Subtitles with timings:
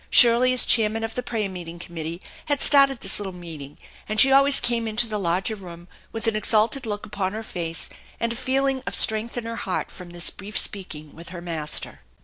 [0.09, 3.77] Shirley as chairman of the prayer meeting committee had started this little meeting,
[4.09, 7.87] and she always came into the larger room with an exalted look upon her face
[8.19, 11.99] and a feeling of strength in her heart from this brief speaking with her Master.